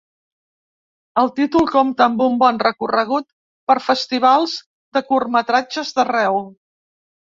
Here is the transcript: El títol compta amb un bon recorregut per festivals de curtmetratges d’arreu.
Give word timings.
El 1.23 1.29
títol 1.39 1.67
compta 1.73 2.07
amb 2.07 2.23
un 2.27 2.39
bon 2.43 2.57
recorregut 2.65 3.27
per 3.73 3.75
festivals 3.91 4.57
de 4.99 5.05
curtmetratges 5.11 5.97
d’arreu. 5.99 6.41